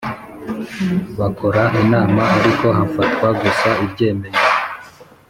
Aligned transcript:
Bakora 1.19 1.63
inama 1.81 2.23
ariko 2.37 2.65
hafatwa 2.77 3.27
gusa 3.41 3.69
ibyemezo 3.85 4.45